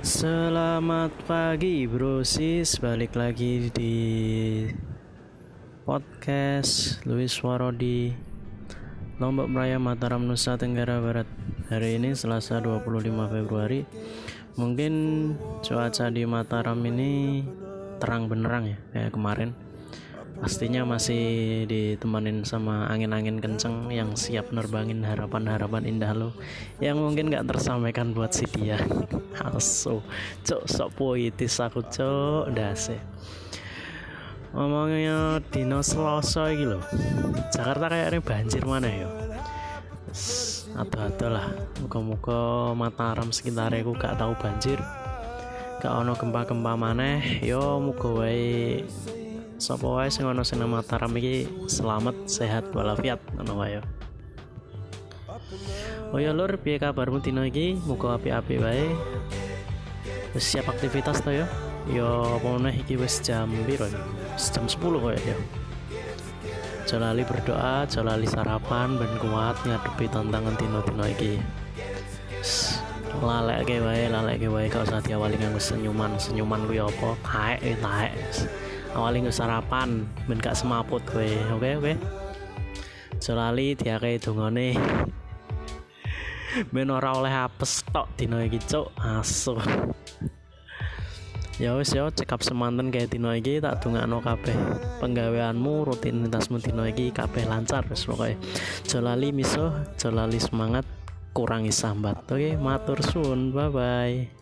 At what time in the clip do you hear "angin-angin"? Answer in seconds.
22.86-23.42